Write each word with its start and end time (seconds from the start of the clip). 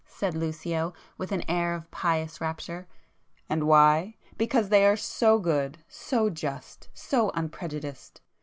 said 0.07 0.33
Lucio 0.33 0.93
with 1.19 1.31
an 1.31 1.43
air 1.47 1.75
of 1.75 1.91
pious 1.91 2.41
rapture—"and 2.41 3.67
why? 3.67 4.15
Because 4.35 4.69
they 4.69 4.83
are 4.83 4.97
so 4.97 5.37
good, 5.37 5.77
so 5.87 6.27
just, 6.31 6.89
so 6.95 7.29
unprejudiced! 7.35 8.19